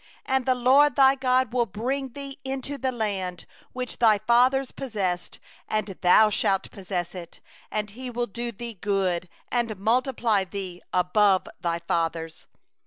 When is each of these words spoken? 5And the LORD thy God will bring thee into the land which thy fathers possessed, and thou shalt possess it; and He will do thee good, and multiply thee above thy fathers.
5And 0.27 0.45
the 0.45 0.55
LORD 0.55 0.95
thy 0.95 1.13
God 1.13 1.53
will 1.53 1.67
bring 1.67 2.13
thee 2.13 2.39
into 2.43 2.79
the 2.79 2.91
land 2.91 3.45
which 3.71 3.97
thy 3.99 4.17
fathers 4.17 4.71
possessed, 4.71 5.39
and 5.67 5.85
thou 6.01 6.31
shalt 6.31 6.71
possess 6.71 7.13
it; 7.13 7.39
and 7.69 7.91
He 7.91 8.09
will 8.09 8.25
do 8.25 8.51
thee 8.51 8.73
good, 8.73 9.29
and 9.51 9.77
multiply 9.77 10.43
thee 10.43 10.81
above 10.91 11.45
thy 11.59 11.77
fathers. 11.77 12.47